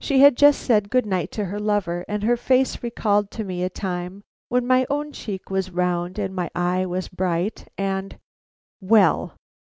She 0.03 0.17
had 0.21 0.35
just 0.35 0.61
said 0.63 0.89
good 0.89 1.05
night 1.05 1.29
to 1.33 1.45
her 1.45 1.59
lover, 1.59 2.03
and 2.07 2.23
her 2.23 2.35
face 2.35 2.81
recalled 2.81 3.29
to 3.29 3.43
me 3.43 3.61
a 3.61 3.69
time 3.69 4.23
when 4.49 4.65
my 4.65 4.87
own 4.89 5.11
cheek 5.11 5.51
was 5.51 5.69
round 5.69 6.17
and 6.17 6.33
my 6.33 6.49
eye 6.55 6.87
was 6.87 7.07
bright 7.07 7.67
and 7.77 8.17
Well! 8.81 9.35